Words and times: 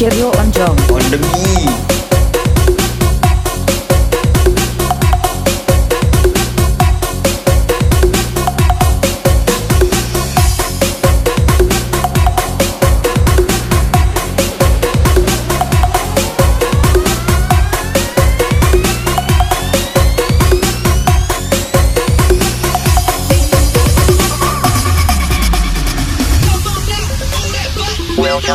Cheerio 0.00 0.28
on 0.38 0.50
On 0.88 1.02
the 1.10 1.18
beat. 1.18 1.99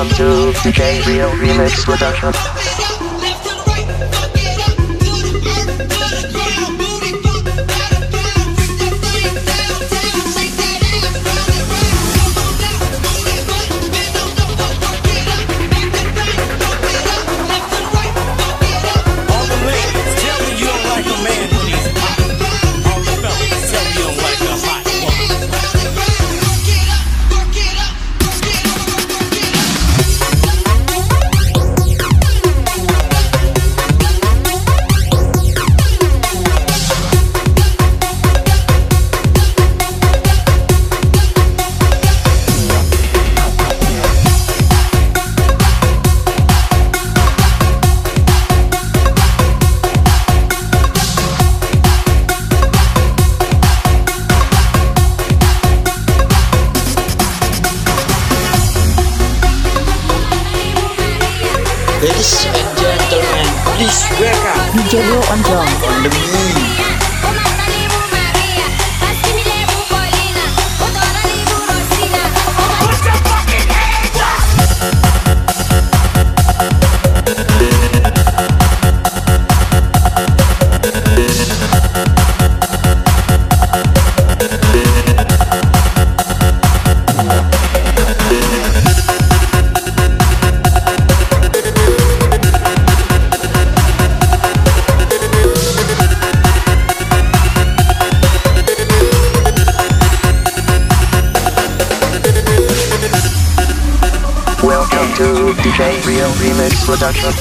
Welcome 0.05 0.53
to 0.53 0.59
DJ 0.59 1.03
Rio 1.07 1.29
Remix 1.31 1.83
Production. 1.83 3.04
Ladies 62.05 62.45
and 62.45 62.77
gentlemen, 62.77 63.47
please 63.73 64.05
welcome 64.21 64.77
DJ 64.77 65.01
Rio 65.01 65.17
on 65.33 65.41
drum. 65.41 65.65
on 65.89 66.03
the 66.03 66.64
DJ 105.75 106.05
Rio 106.05 106.29
Remix 106.39 106.85
Production. 106.85 107.33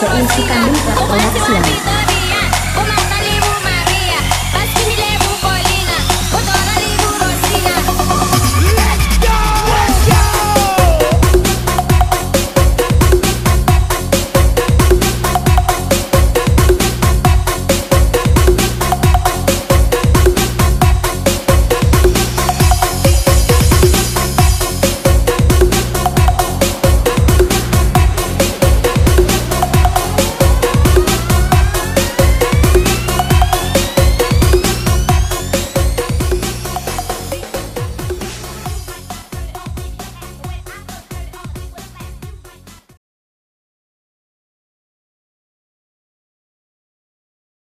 seinsi 0.00 0.42
kambing 0.48 0.96
kuat. 0.96 1.20